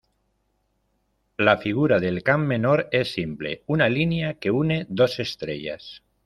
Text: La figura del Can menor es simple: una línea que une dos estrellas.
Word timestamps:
La 1.47 1.55
figura 1.57 1.99
del 2.03 2.17
Can 2.29 2.47
menor 2.53 2.83
es 3.01 3.13
simple: 3.19 3.55
una 3.77 3.87
línea 3.87 4.33
que 4.39 4.49
une 4.49 4.87
dos 4.89 5.19
estrellas. 5.19 6.01